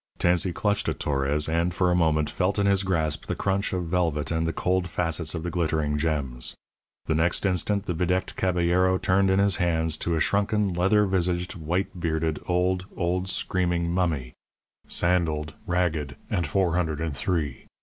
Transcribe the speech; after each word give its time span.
Tansey 0.17 0.51
clutched 0.51 0.89
at 0.89 0.99
Torres, 0.99 1.47
and, 1.47 1.71
for 1.75 1.91
a 1.91 1.95
moment, 1.95 2.27
felt 2.27 2.57
in 2.57 2.65
his 2.65 2.81
grasp 2.81 3.27
the 3.27 3.35
crunch 3.35 3.71
of 3.71 3.85
velvet 3.85 4.31
and 4.31 4.47
the 4.47 4.51
cold 4.51 4.87
facets 4.87 5.35
of 5.35 5.43
the 5.43 5.51
glittering 5.51 5.95
gems. 5.99 6.55
The 7.05 7.13
next 7.13 7.45
instant, 7.45 7.85
the 7.85 7.93
bedecked 7.93 8.35
caballero 8.35 8.97
turned 8.97 9.29
in 9.29 9.37
his 9.37 9.57
hands 9.57 9.97
to 9.97 10.15
a 10.15 10.19
shrunken, 10.19 10.73
leather 10.73 11.05
visaged, 11.05 11.53
white 11.53 11.99
bearded, 11.99 12.39
old, 12.47 12.87
old, 12.97 13.29
screaming 13.29 13.91
mummy, 13.91 14.33
sandalled, 14.87 15.53
ragged, 15.67 16.15
and 16.31 16.47
four 16.47 16.73
hundred 16.75 16.99
and 16.99 17.15
three. 17.15 17.67